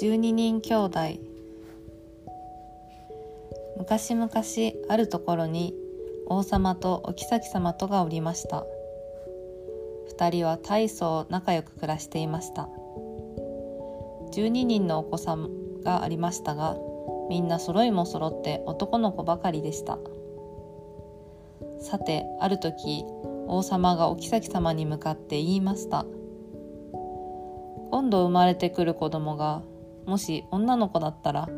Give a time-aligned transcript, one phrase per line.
[0.00, 0.98] 12人兄弟。
[3.76, 4.30] 昔々
[4.88, 5.74] あるところに
[6.26, 8.64] 王様とお妃様とがおりました。
[10.08, 12.70] 二人は大層仲良く暮らしていました。
[14.32, 16.78] 12人のお子さんがありましたが
[17.28, 19.98] みんな揃いも揃って男の子ばかりでした。
[21.78, 23.04] さてある時
[23.48, 26.06] 王様がお妃様に向かって言いました。
[27.90, 29.60] 今度生まれてくる子供が
[30.06, 31.48] もし女の子だったら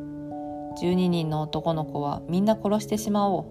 [0.80, 3.46] 12人の男の子はみんな殺してしまおう。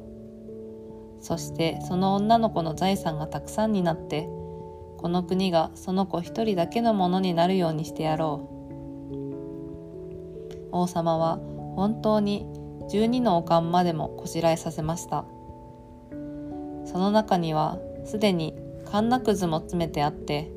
[1.24, 4.28] そしてその女の子の財産がたくさんになって
[4.98, 8.52] この国がその子一人だけのものになるようにしてやろう。
[10.72, 11.38] 王様は
[11.76, 12.46] 本当に
[12.90, 15.26] 12のおかんまでもこしらえさせました。
[16.86, 20.52] その中にはすでにカンナくずも詰めてあって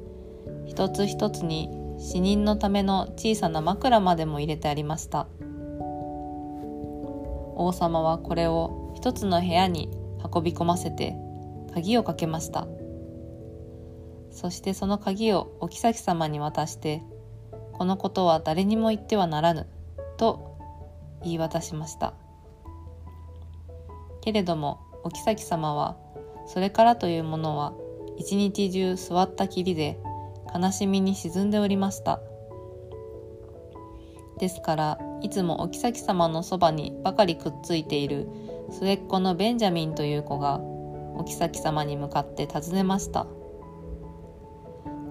[0.67, 1.69] 一つ一つに
[2.05, 5.27] 死人のための小さな枕までも入れてありました。
[7.57, 9.89] 王様はこれを一つの部屋に
[10.23, 11.17] 運び込ませて
[11.73, 12.69] 鍵をかけました。
[14.31, 17.03] そしてその鍵をお妃様に渡して
[17.73, 19.67] このことは誰にも言ってはならぬ
[20.19, 20.59] と
[21.23, 22.13] 言い渡しました。
[24.21, 25.97] けれどもお妃様は
[26.47, 27.73] それからというものは
[28.19, 29.99] 一日中座ったきりで
[30.55, 32.21] 悲しみに沈んでおりました。
[34.39, 38.29] ですからいつもお妃様のそばにばかりくっついている
[38.71, 43.27] 末っ子のベンジャミンという子がお妃様に向かって尋ねました。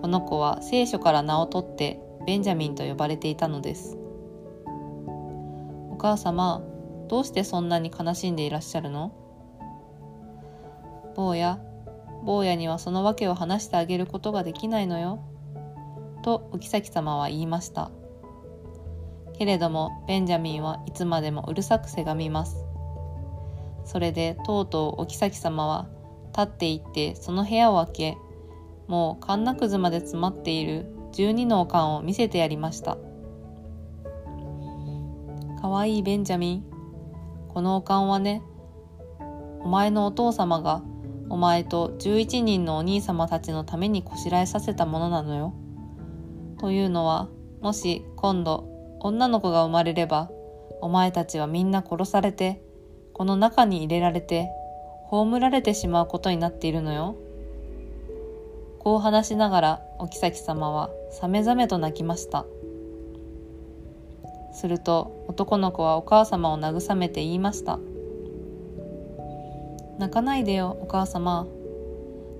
[0.02, 3.97] この子は聖書から名を取ってベンジャミンと呼ばれていたのです。
[5.89, 6.61] お母様
[7.07, 9.13] どうしてそんなに悲しんでいらっしゃるの？
[11.16, 11.59] 坊や
[12.25, 15.23] 坊やにはその訳を話してあげることができないのよ。
[16.23, 17.91] とお妃様は言いました。
[19.38, 22.66] けれどもベンジャミンはいつまでもうるさくせがみます。
[23.85, 25.88] それでとうとうお妃様は
[26.35, 28.17] 立って行ってその部屋を開け、
[28.88, 32.97] もうカンナくずまで詰まっている12のおかんを見せてやりました。
[35.62, 36.63] かわいいベンジャミン、
[37.50, 38.41] このおかんはね、
[39.62, 40.81] お前のお父様が
[41.29, 45.53] お前と11人のお兄様たちのためにこしらえさせたものなのよ。
[46.63, 47.28] というのは、
[47.59, 48.69] もし今度
[49.01, 50.31] 女の子が生まれれば、
[50.79, 52.62] お前たちはみんな殺されて、
[53.12, 54.50] この中に入れられて、
[55.09, 57.18] 葬られてしまうことになっているのよ。
[58.79, 62.46] こう話しながらお妃様はさめざめと泣きました。
[64.53, 67.78] すると男の子はお母様を慰めて言いました。
[70.00, 71.45] 泣かないでよお母様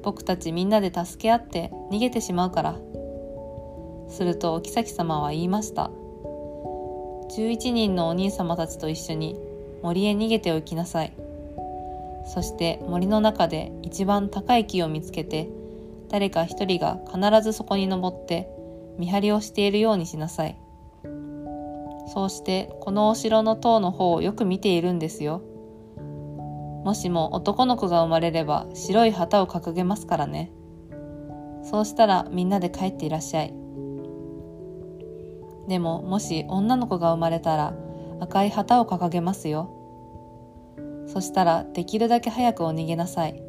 [0.01, 2.79] 僕たちみんなで助け合って逃げてしまうから
[4.13, 5.91] するとお妃様は言いました
[7.35, 9.38] 11人のお兄様たちと一緒に
[9.81, 11.13] 森へ逃げておきなさい
[12.25, 15.50] そして森の中で一番高い木を見つけて
[16.09, 18.47] 誰か一人が必ずそこに登って
[18.97, 20.57] 見張りをしているようにしなさい
[22.13, 25.41] そうしてこのお城の塔の方をよく見ているんですよ
[26.84, 30.52] もしも男の子が生まれれば白い旗を掲げますからね。
[31.63, 33.53] そうしたらみんなで帰っていらっしゃい。
[35.68, 37.74] でももし女の子が生まれたら
[38.19, 39.79] 赤い旗を掲げますよ。
[41.07, 43.44] そしたらできるだけ早くお逃げなさい。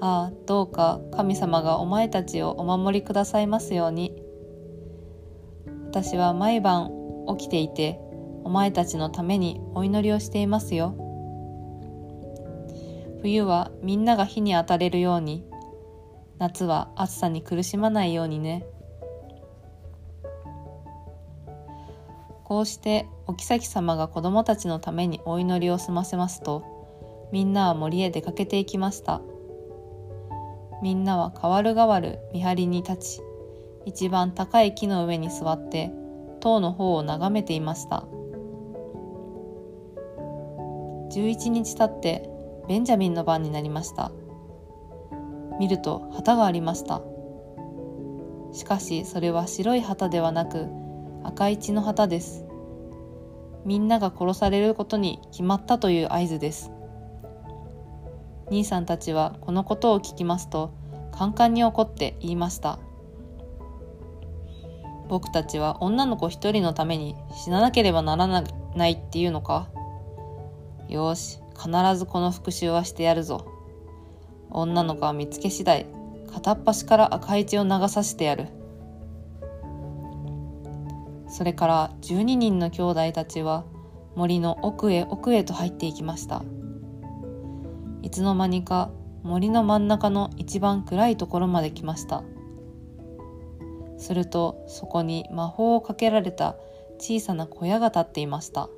[0.00, 4.14] ああ、どうか神様がお前たちをお守りくださいますように。
[5.90, 6.90] 私は毎晩
[7.38, 7.98] 起きていて
[8.44, 10.94] お前たちのためにお祈りをしていますよ。
[13.22, 15.44] 冬はみんなが火に当たれるように
[16.38, 18.64] 夏は暑さに苦しまないようにね
[22.46, 26.62] こうしてお妃様が子供たちのためにお祈りを済ませますと
[27.32, 29.20] みんなは森へ出かけていきました。
[30.80, 33.20] みんなは代わる代わる見張りに立ち
[33.84, 35.90] 一番高い木の上に座って
[36.38, 38.04] 塔の方を眺めていました。
[41.10, 42.30] 11日経って
[42.68, 44.12] ベンジャミンの番になりました。
[45.58, 47.02] 見ると旗がありました。
[48.52, 50.85] しかしそれは白い旗ではなく
[51.26, 52.44] 赤い血の旗です
[53.64, 56.70] みんなが殺されることに決まったという合図です
[58.50, 60.72] 兄さんたちはこのことを聞きますと
[61.12, 62.78] カンカンに怒って言いました
[65.08, 67.14] 僕たちは女の子一人のために
[67.44, 69.68] 死ななければならないっていうのか
[70.88, 73.46] よし必ずこの復讐はしてやるぞ。
[74.50, 75.86] 女の子は見つけ次第、
[76.32, 78.48] 片っ端から赤い血を流させてやる。
[81.36, 83.66] それから12人の兄弟たちは
[84.14, 86.42] 森の奥へ奥へと入っていきました。
[88.00, 88.90] いつの間にか
[89.22, 92.24] 森の真ん中の一番暗いところまで来ました。
[93.98, 96.56] するとそこに魔法をかけられた
[96.96, 98.70] 小さな小屋が建っていました。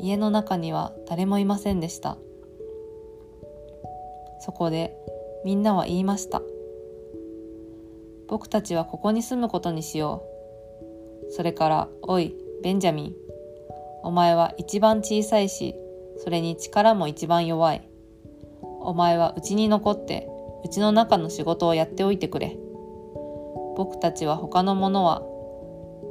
[0.00, 2.18] 家の中には誰もいませんでした。
[4.40, 4.96] そこで
[5.44, 6.42] みんなは言いました。
[8.26, 10.29] 僕たちはここに住むことにしよう。
[11.30, 13.14] それからおいベンジャミン。
[14.02, 15.74] お前は一番小さいし
[16.18, 17.88] それに力も一番弱い。
[18.80, 20.28] お前はうちに残って
[20.64, 22.56] うちの中の仕事をやっておいてくれ。
[23.76, 25.22] 僕たちは他のものは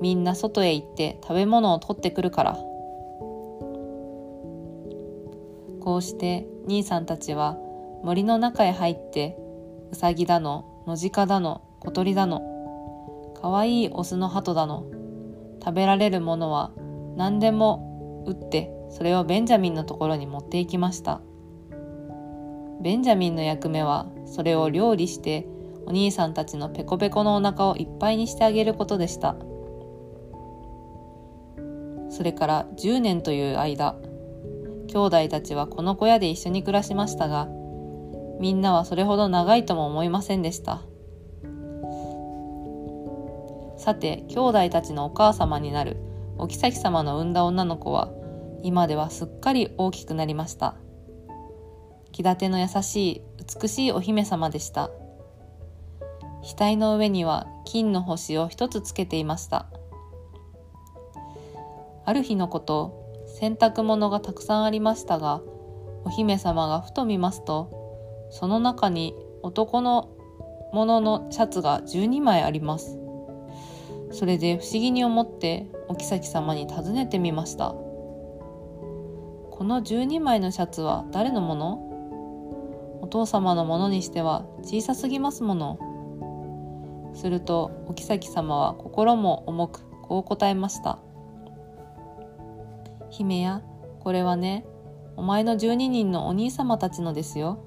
[0.01, 2.57] みんな外へ行って食べ物を取ってくるから。
[5.81, 7.57] こうして兄さんたちは
[8.03, 9.37] 森の中へ入って
[9.91, 12.41] ウサギだのノジカだの小鳥だの
[13.41, 14.85] かわいいオスの鳩だの
[15.63, 16.71] 食べられるものは
[17.15, 21.21] 何でも打ってそれをベンジャミンのところに持っていきました。
[22.81, 25.45] ベンジャミンの役目はそれを料理して
[25.85, 29.35] お兄さんたちのペコペコのお腹をいっぱいにしてあげることでした。
[32.09, 33.95] それから10年という間
[34.87, 37.47] 兄弟たちはこの小屋で一緒に暮らしましたが
[38.39, 40.81] みんなはそれほど長いとも思いませんでした。
[43.89, 45.97] さて兄弟たちのお母様になる
[46.37, 48.11] お妃様の産んだ女の子は
[48.61, 50.75] 今ではすっかり大きくなりました。
[52.11, 53.21] 気立ての優しい
[53.61, 54.91] 美しいお姫様でした。
[56.43, 59.65] 額の上には金の星を一つつけていました。
[62.05, 65.41] ある日のこと洗濯物がたくさんありましたが
[66.03, 70.15] お姫様がふと見ますとその中に男の
[70.73, 72.99] もののシャツが12枚あります。
[74.11, 77.69] それで不思議に思ってお妃様に尋ねてみました。
[77.69, 81.85] この12枚のシャツは誰のもの？
[83.01, 85.79] お父様のものにしては小さすぎますもの。
[87.13, 90.99] するとお妃様は心も重くこう答えました。
[93.09, 93.61] 姫や
[93.99, 94.65] これはね
[95.17, 97.63] お前の12人のお兄様たちのですよ。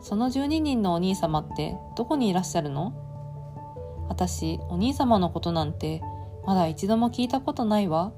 [0.00, 2.92] その12人のお兄様ってどこにいらっしゃるの？
[4.08, 6.02] 私お兄様のことなんて
[6.46, 8.12] まだ一度も聞いたことないわ。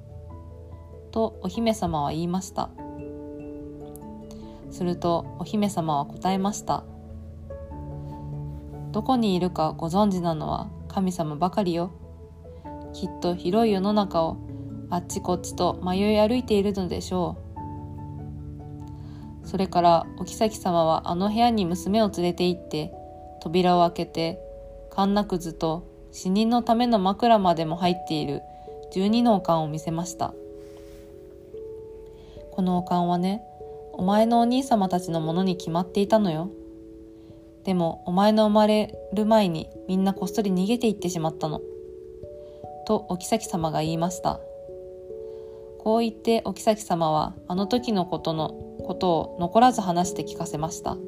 [1.10, 2.70] とお姫様は言いました。
[4.70, 6.84] するとお姫様は答えました。
[8.92, 11.92] どこにいるかご存知なのは神様ばかりよ。
[12.92, 14.36] きっと広い世の中を
[14.90, 17.36] あっちこっちと迷い歩いているのでしょ
[19.44, 19.48] う。
[19.48, 22.92] それからお妃様はあの部屋に娘を連れて行って
[23.40, 24.38] 扉を開けて
[25.00, 28.42] カンナくずと死人のための枕までも入っている
[28.92, 30.34] 12のおかんを見せました。
[32.50, 33.40] このおかんはね
[33.94, 36.50] お前のお兄様たちのものに決まっていたのよ。
[37.64, 41.62] でもお前の生まれる前にみんなこっそり逃げていってしまったの。
[42.86, 44.38] とお妃様が言いました。
[45.78, 48.50] こう言ってお妃様はあの時のことの
[48.86, 50.98] ことを残らず話して聞かせました。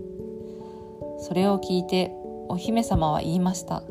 [1.19, 2.17] それを聞いて
[2.49, 3.83] お姫様は言いました。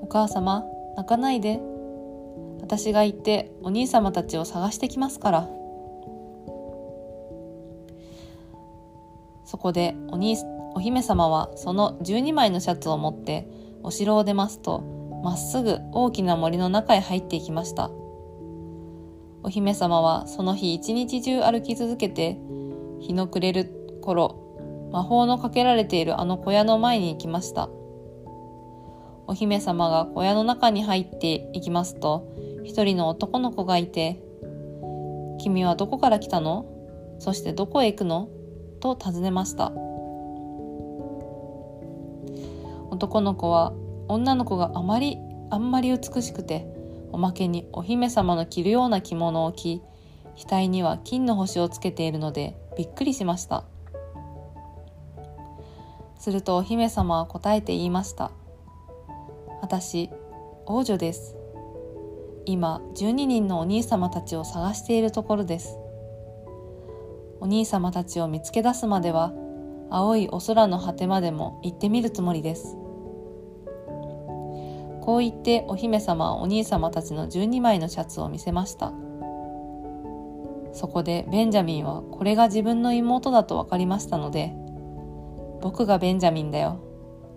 [0.00, 0.64] お母様
[0.96, 1.60] 泣かないで。
[2.60, 5.48] 私が行ってお兄様たちを探してきますから。
[9.44, 10.36] そこでお兄
[10.74, 13.48] お姫様はその12枚のシャツを持って
[13.82, 14.80] お城を出ますと
[15.24, 17.90] まっすぐ大きな森の中へ入っていきました。
[19.42, 22.38] お姫様はその日一日中歩き続けて
[23.00, 24.47] 日の暮れる頃
[24.90, 27.68] 魔法のかけられているあの小屋の前に行きました。
[29.26, 32.26] お姫様が小屋の中に入っていきますと
[32.64, 34.22] 一人の男の子がいて
[35.38, 36.64] 「君はどこから来たの？
[37.18, 38.28] そしてどこへ行くの?」
[38.80, 39.72] と尋ねました。
[42.90, 43.74] 男の子は
[44.08, 45.18] 女の子があまり
[45.50, 46.66] あんまり美しくて
[47.12, 49.82] おまけにお姫様の着るような着物を着
[50.36, 53.64] 額には金の星をつけているのでびっくりしました。
[56.18, 58.32] するとお姫様は答えて言いました。
[59.62, 60.10] 私
[60.66, 61.36] 王女です。
[62.44, 65.78] 今12人のお兄様たちを探しているところです。
[67.40, 69.32] お兄様たちを見つけ出すまでは
[69.90, 72.76] 青いお空の果てまでも行ってみるつもりです。
[75.00, 78.92] こう言ってお姫様はお兄様たちの12枚のシャツを見せました。
[80.72, 84.54] そこでベンジャミンはこれが自分の妹だと分かりましたので
[85.60, 86.88] 僕がベンジャミンだよ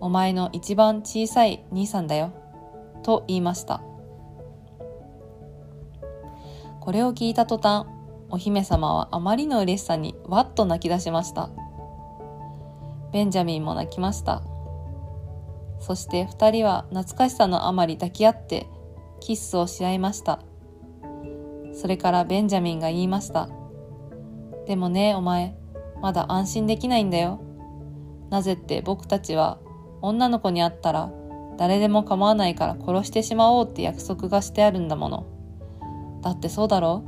[0.01, 2.33] お前の一番小さい兄さんだよ。
[3.03, 3.83] と言いました。
[6.79, 7.85] これを聞いた途端、
[8.31, 11.51] お姫様はあまりの嬉しさにわっと泣き出しました。
[13.13, 14.41] ベンジャミンも泣きました。
[15.79, 18.67] そして二人は懐かしさのあまり抱き合って
[19.19, 20.39] キッスをし合いました。
[21.73, 23.49] それからベンジャミンが言いました。
[24.65, 25.55] でもね、お前、
[26.01, 27.50] まだ安心できないんだよ。
[28.31, 29.59] なぜって僕たちは
[30.01, 31.11] 女の子に会ったら
[31.57, 35.25] 誰でも構わないから殺してしまおうって約束がしてあるんだもの。
[36.23, 37.03] だってそうだろ？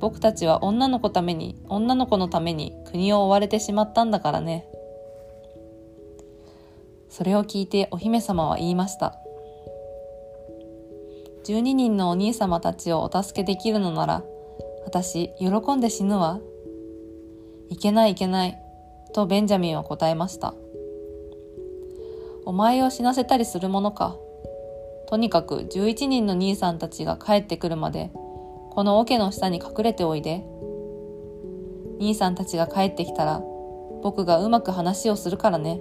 [0.00, 4.66] 僕たちは女の子ために、女の子のために国を追われてしまったんだからね。
[7.08, 9.16] それを聞いてお姫様は言いました。
[11.46, 14.24] 12人のお兄様たちをお助けできるのなら、
[14.84, 16.40] 私、喜んで死ぬわ。
[17.68, 18.58] いけないいけない、
[19.14, 20.54] とベンジャミンは答えました。
[22.44, 24.18] お前を死なせたりするものか。
[25.06, 28.10] とにかく11人の兄さんたちが帰ってくるまで、
[28.70, 30.44] この桶の下に隠れておいで。
[32.00, 33.40] 兄さんたちが帰ってきたら、
[34.02, 35.80] 僕がうまく話をするからね。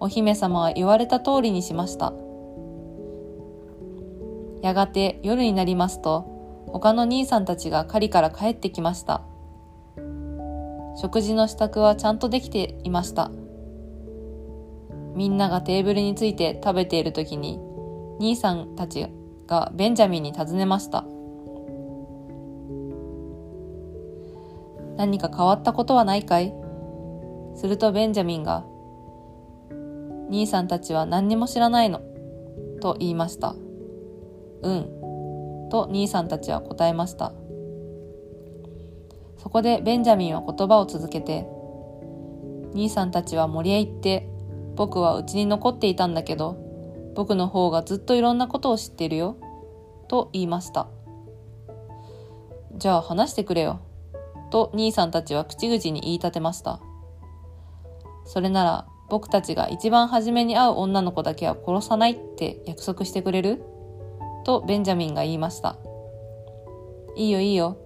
[0.00, 2.12] お姫様は言われた通りにしました。
[4.60, 6.26] やがて夜になりますと、
[6.66, 9.22] 他の兄さんたちが狩りから帰ってきました。
[10.96, 13.30] 食事の支度はちゃんとできていました。
[15.14, 17.60] みんながテーブルについて食べている時に、
[18.20, 19.06] 兄さんたち
[19.46, 21.04] がベンジャミンに尋ねました。
[24.96, 26.54] 何か変わったことはないかい？
[27.56, 28.64] するとベンジャミンが、
[30.30, 32.00] 兄さんたちは何にも知らないの、
[32.80, 33.54] と言いました。
[34.62, 37.32] うん、と兄さんたちは答えました。
[39.44, 41.46] そこでベンジャミンは言葉を続けて、
[42.72, 44.26] 兄さんたちは森へ行って、
[44.74, 46.56] 僕はうちに残っていたんだけど、
[47.14, 49.36] 僕の方がずっといろんなことを知っているよ、
[50.08, 50.88] と言いました。
[52.78, 53.80] じゃあ話してくれよ、
[54.50, 56.80] と兄さんたちは口々に言い立てました。
[58.24, 63.62] それなら僕たちが一番初めに会う女の子だけは殺さないって約束してくれる？
[64.46, 65.76] とベンジャミンが言いました。
[67.14, 67.76] いいよいいよ。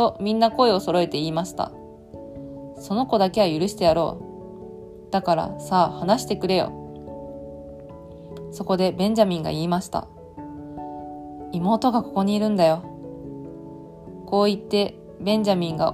[0.00, 1.72] とみんな声を揃えて言いました。
[2.78, 5.12] その子だけは許してやろう。
[5.12, 6.72] だからさあ話してくれよ。
[8.50, 10.08] そこでベンジャミンが言いました。
[11.52, 12.82] 妹がここにいるんだよ。
[14.24, 15.92] こう言ってベンジャミンが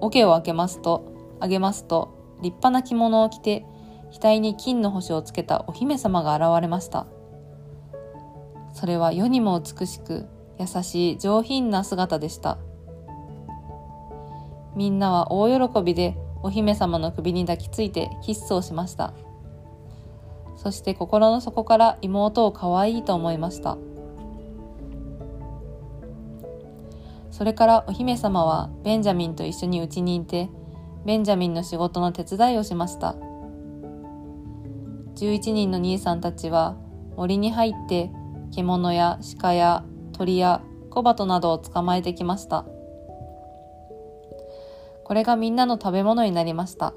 [0.00, 3.64] 桶を開けますと、あげますと、立派な着物を着て、
[4.10, 7.06] 額に金の星をつけたお姫様が現れました。
[8.72, 10.26] それは世にも美しく
[10.58, 12.58] 優しい上品な姿でした。
[14.78, 19.12] みんなは大喜びでお姫様の首に抱きついてキッスをしました。
[20.56, 23.76] そして心の底から妹を可愛いと思いました。
[27.32, 30.48] それからお姫様はベンジャミンと一緒に家にいて、
[31.04, 33.16] ベンジャミンの仕事の手伝いをしました。
[35.16, 36.76] 11人の兄さんたちは
[37.16, 38.12] 森に入って
[38.54, 42.64] 獣や鹿や鳥や小鳩などを捕まえてきました。
[45.08, 46.92] これがみんなの食べ物になりました。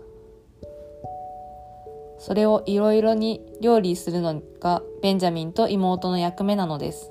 [2.20, 7.10] それをいろいろに料理するのがベンジャミンと妹の役目なのです。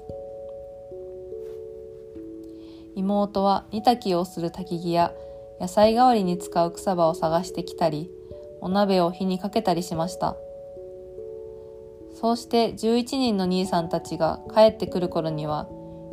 [2.94, 5.14] 妹は煮炊きをする焚き木や
[5.58, 8.10] 野菜代わりに使う草葉を探してきたり、
[8.60, 10.36] お鍋を火にかけたりしました。
[12.12, 15.66] そうして11人の兄さんたちが帰ってくる頃には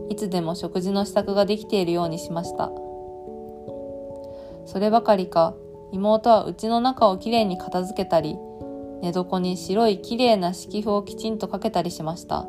[0.09, 2.71] いつでも食事の支度ができているようにしました。
[4.67, 5.55] そればかりか
[5.91, 8.37] 妹は家の中をきれいに片付けたり
[9.01, 12.45] 寝床に白いきれいな敷布をきちんとかけたりしました。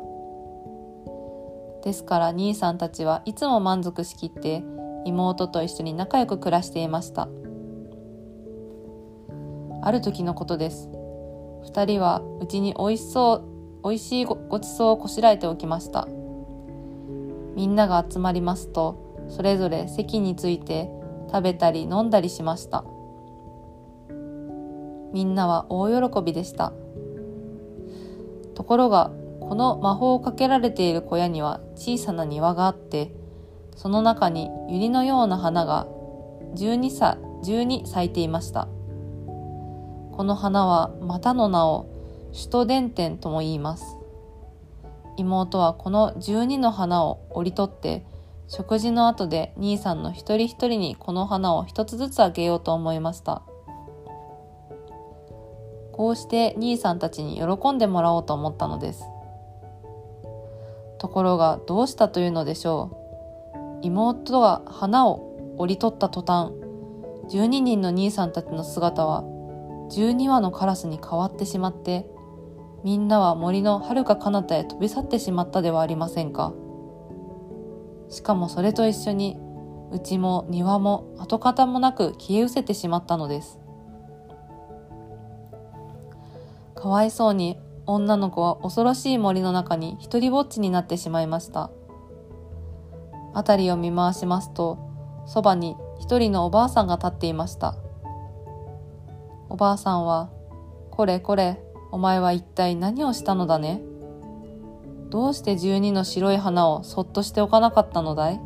[1.83, 4.63] ですから兄さんたちはいつも満足しきって
[5.05, 7.29] 妹と一緒に仲良く暮らしていました。
[9.81, 10.89] ある時のことです。
[11.63, 13.43] 二人はうちに美味しそう、
[13.83, 16.07] 美味しいごちそうをこしらえておきました。
[17.55, 20.89] みんなが集まりますと、それぞれ席について
[21.31, 22.83] 食べたり飲んだりしました。
[25.13, 26.73] みんなは大喜びでした。
[28.55, 33.11] ところが、この魔法をかけられている小屋には小さな庭があって、
[33.75, 35.87] その中に百合のような花が
[36.55, 38.67] 12さ12咲いていました。
[40.11, 41.87] この花はまたの名を
[42.33, 43.95] 首都伝天とも言います。
[45.15, 48.05] 妹はこの12の花を折り取って
[48.49, 53.43] 食事の後で兄さんの一人一人にこの花を一つずつあげようと思いました。
[55.91, 59.03] こうして兄さんたちに喜んでもらおうと思ったのです。
[60.97, 62.89] ところがどうしたというのでしょ
[63.83, 63.85] う。
[63.85, 66.51] 妹が花を折り取った途端
[67.29, 69.23] 12人の兄さんたちの姿は
[69.91, 72.07] 12羽のカラスに変わってしまって
[72.83, 76.51] みんなは森の遥か彼方へ飛び去ってしまったではありませんか。
[78.09, 79.37] しかもそれと一緒に
[79.91, 83.59] うちも庭も跡形もなく消え失せてしまったのです。
[86.75, 91.71] かわいそうに女の子は恐ろしい森の中に一りぼっちになってしまいました。
[93.33, 94.77] 辺りを見回しますと
[95.25, 97.75] そばに一人のおばあさんが立っていました。
[99.49, 100.29] おばあさんは
[100.91, 101.61] 「これこれ
[101.91, 103.81] お前は一体何をしたのだね？
[105.09, 108.39] どうして十二の白い花をそっとしておかなかったのだい？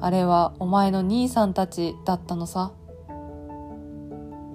[0.00, 2.72] あれはお前の兄さんたちだったのさ。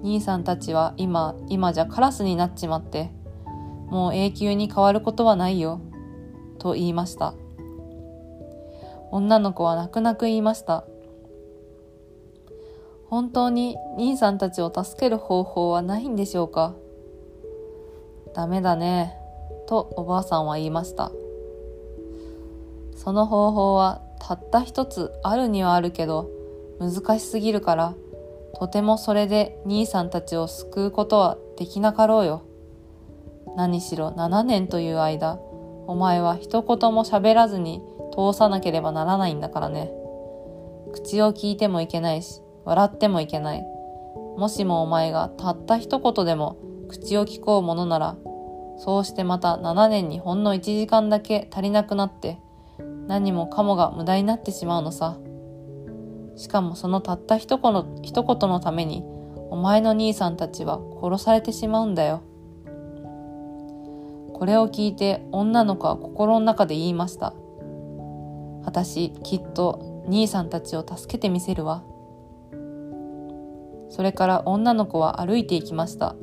[0.02, 3.10] 兄さんたちは今、今じゃカラスになっちまって、
[3.88, 5.80] もう永久に変わることはないよ、
[6.58, 7.34] と言いました。
[9.10, 10.84] 女の子は泣く泣く言いました。
[13.08, 16.74] 本当に兄さんたちを助ける方法はないんでしょうか？
[18.34, 19.17] ダメだね、
[19.68, 21.12] とおばあさんは言いました。
[22.96, 26.28] その方法はたった一つあるにはあるけど
[26.80, 27.94] 難しすぎるから
[28.58, 32.42] とてもそれで兄さんたちを救うことはできなかろうよ。
[33.56, 35.38] 何しろ7年という間、
[35.86, 37.82] お前は一言も喋らずに
[38.12, 39.92] 通さなければならないんだからね。
[40.92, 43.64] 口を聞いてもいけないし、笑ってもいけない。
[44.36, 46.56] もしもお前がたった一言でも
[46.88, 48.16] 口を聞こうものなら、
[48.78, 52.38] そうしてまた7年にほんの1時間だけ足りなくなって、
[53.08, 55.18] 何もかもが無駄になってしまうのさ。
[56.36, 59.02] しかもそのたった一言の一言のために、
[59.50, 62.22] お前の兄さんたちは殺されてしまうんだよ。
[64.34, 67.34] これを聞いて女の子は心の中で言いました。
[68.64, 71.82] 私、きっと兄さんたちを助けてみせるわ。
[73.90, 76.14] それから女の子は歩いていきました。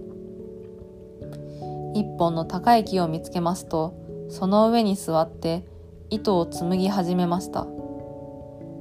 [1.95, 3.95] 一本の高い木を見つけますと、
[4.29, 5.65] その上に座って
[6.09, 7.65] 糸を紡ぎ始めました。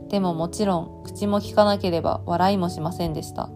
[0.09, 3.51] でももちろん口も聞かなければ笑いもしませんでした。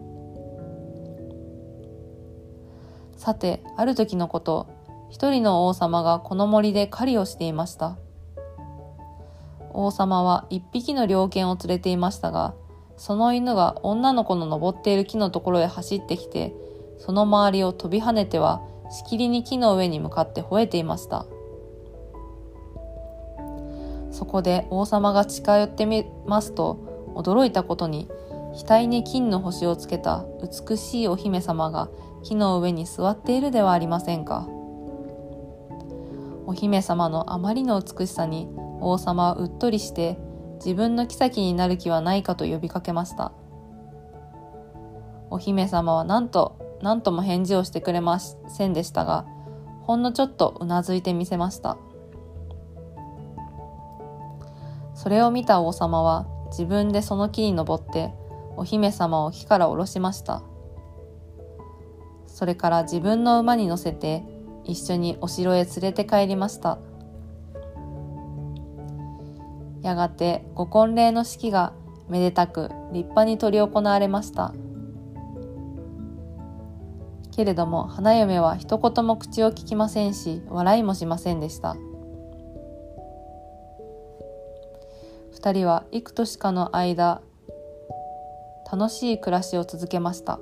[3.17, 4.67] さて、ある時のこと、
[5.09, 7.97] 一人の王様がこの森で狩りをしていました。
[9.73, 12.53] 王様は一匹の猟犬を連れていましたが、
[12.95, 16.53] その犬が女の子の登っている木のところへ走ってきて、
[16.97, 21.25] その周りを飛び跳ねては、しきりに木の上に向かって吠えていました。
[24.19, 28.09] そこで王様が近寄ってみますと驚いたことに
[28.53, 31.89] 額に金の星をつけた美しいお姫様が
[32.23, 34.45] 木の上に座っているではありませんか
[36.45, 38.49] お姫様のあまりの美しさに
[38.81, 40.17] 王様はうっとりして
[40.55, 43.31] 自分の妃になる気はないかと呼びかけました
[45.29, 49.25] お姫様は何と何とも返事をしてくれませんでしたが
[49.81, 51.77] ほんのちょっとうなずいてみせました
[54.93, 58.13] それを見た王様は自分でその木に登って
[58.57, 60.43] お姫様を木から下ろしました。
[62.27, 64.23] それから自分の馬に乗せて
[64.65, 66.79] 一緒にお城へ連れて帰りました。
[69.81, 71.71] やがてご婚礼の式が
[72.09, 74.53] めでたく立派に執り行われました。
[77.39, 81.77] けれども花嫁は一言も口を聞きませんし笑いもしませんでした。
[85.35, 87.21] 2人は幾年かの間
[88.69, 90.37] 楽しい暮らしを続けました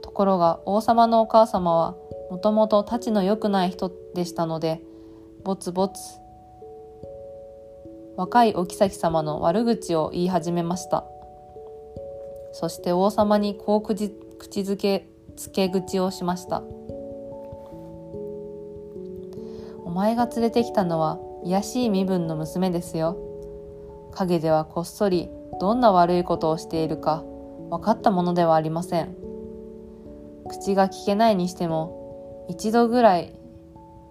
[0.00, 1.94] ところが王様のお母様は
[2.30, 4.80] もともとたちの良くない人でしたので
[5.44, 5.92] ぼつぼつ
[8.16, 11.04] 若いお妃様の悪口を言い始めました
[12.54, 14.06] そして王様にこう口
[14.60, 16.62] づけつけ口をしました。
[19.84, 23.16] お前が連れてきたのは卑しい身分の娘ですよ。
[24.12, 25.28] 陰ではこっそり
[25.60, 27.22] どんな悪いことをしているか
[27.70, 29.14] 分かったものではありません。
[30.48, 33.38] 口が聞けないにしても一度ぐらい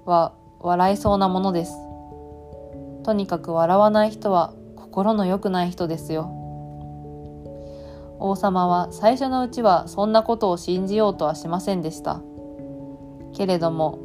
[0.05, 1.73] は笑いそうなものです。
[3.03, 6.42] とにかく笑わない人は心の良くない人ですよ。
[8.19, 12.21] 王様は最初のうちはそんなことを信じようとはしませんでした。
[13.34, 13.99] けれども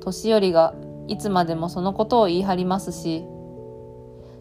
[0.00, 0.74] 年寄りが
[1.08, 3.24] いつまでもそのことを言い張りますし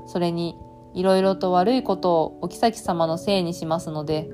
[0.08, 0.56] それに
[0.94, 4.30] いろいろと悪いことをお妃様のせいにしますので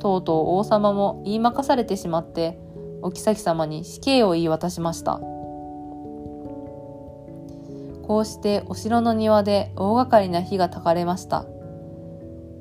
[0.00, 2.58] とうとう王様も言いまかされてしまって
[3.02, 5.20] お妃様に死刑を言い渡しました。
[8.08, 11.44] こうしてお城の庭で大掛かりな火が焚かれました。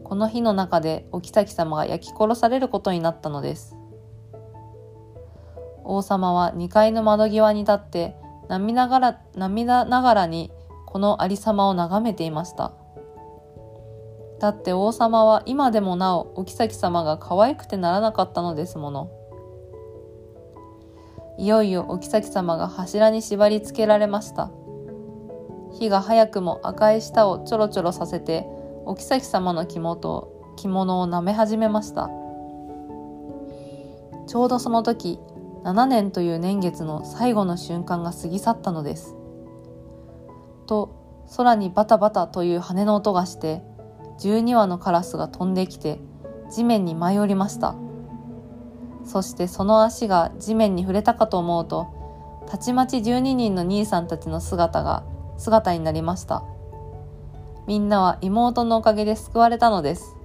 [0.08, 3.76] この火の中でお妃様が焼き殺されることになったのです。
[5.84, 8.15] 王様は2階の窓際に立って
[8.48, 10.50] 涙ながら涙ながらに
[10.86, 12.72] このありさまを眺めていました。
[14.39, 19.12] だって王様は今でもなおお妃様が可愛くてならなかったのですもの。
[21.38, 24.52] いよいよお妃様が柱に縛り付けられました。
[25.74, 28.48] 火が早くも赤い舌をちょろちょろさせて
[28.88, 32.10] お妃様の着物着物を舐め始めました。
[34.28, 35.19] ちょうどその時
[35.65, 39.13] 7年という年月の最後の瞬間が過ぎ去ったのです。
[40.67, 43.62] と空にバタバタという羽の音がして
[44.19, 46.00] 12羽のカラスが飛んできて
[46.50, 47.76] 地面に舞い降りました。
[49.04, 55.04] そしてその足が地面に触れたかと思うとたちまち12人の兄さんたちの姿が
[55.38, 56.45] 姿になりました。
[57.67, 60.15] みんなは妹のおかげで救われたのです。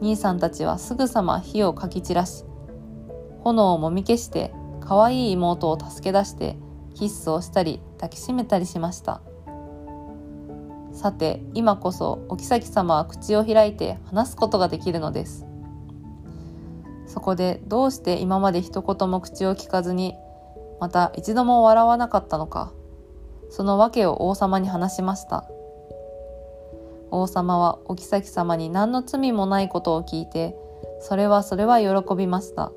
[0.00, 2.44] 兄さんたちはすぐさま火をかき散らし
[3.44, 6.56] 炎をもみ消して可愛い妹を助け出して
[6.94, 9.22] キッスをしたり抱きしめたりしました。
[10.92, 15.46] さて今こそお妃様は口を開いて話すことができるのです。
[17.06, 20.16] そこでどうして今まで一言も口を聞かずに
[20.80, 22.72] また一度も笑わなかったのか
[23.50, 25.44] その訳を王様に話しました。
[27.12, 30.56] 王様はお妃様に何の罪もないことを聞いて
[31.00, 32.72] それはそれは喜びました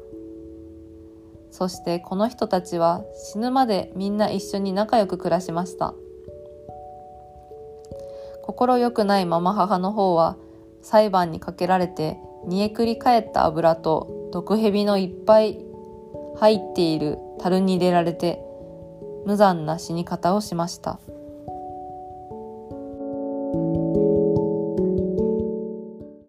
[1.52, 5.94] そしてこの人たちは死ぬまでみんな一緒に仲良く暮らしました
[8.44, 10.36] 心よくないまま母の方は
[10.82, 15.66] 裁判にかけられて煮えくり返った油と毒蛇のいっぱい
[16.38, 18.44] 入っている樽に入れられて
[19.26, 21.00] 無残な死に方をしました。